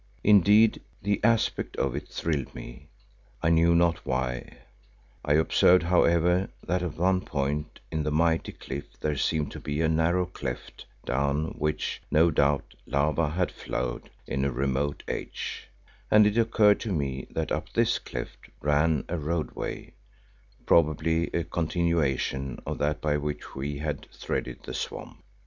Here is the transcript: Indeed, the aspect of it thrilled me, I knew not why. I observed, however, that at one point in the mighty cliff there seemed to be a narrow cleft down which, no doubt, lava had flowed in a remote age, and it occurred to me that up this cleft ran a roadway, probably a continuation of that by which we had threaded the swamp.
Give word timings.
Indeed, 0.23 0.81
the 1.03 1.23
aspect 1.23 1.75
of 1.77 1.95
it 1.95 2.07
thrilled 2.07 2.55
me, 2.55 2.87
I 3.43 3.51
knew 3.51 3.75
not 3.75 4.03
why. 4.03 4.57
I 5.23 5.33
observed, 5.33 5.83
however, 5.83 6.49
that 6.65 6.81
at 6.81 6.97
one 6.97 7.21
point 7.21 7.79
in 7.91 8.01
the 8.01 8.09
mighty 8.09 8.51
cliff 8.51 8.99
there 8.99 9.15
seemed 9.15 9.51
to 9.51 9.59
be 9.59 9.79
a 9.79 9.87
narrow 9.87 10.25
cleft 10.25 10.87
down 11.05 11.49
which, 11.49 12.01
no 12.09 12.31
doubt, 12.31 12.73
lava 12.87 13.29
had 13.29 13.51
flowed 13.51 14.09
in 14.25 14.43
a 14.43 14.51
remote 14.51 15.03
age, 15.07 15.67
and 16.09 16.25
it 16.25 16.35
occurred 16.35 16.79
to 16.79 16.91
me 16.91 17.27
that 17.29 17.51
up 17.51 17.71
this 17.73 17.99
cleft 17.99 18.49
ran 18.59 19.05
a 19.07 19.19
roadway, 19.19 19.93
probably 20.65 21.27
a 21.27 21.43
continuation 21.43 22.59
of 22.65 22.79
that 22.79 23.01
by 23.01 23.17
which 23.17 23.53
we 23.53 23.77
had 23.77 24.07
threaded 24.11 24.63
the 24.63 24.73
swamp. 24.73 25.23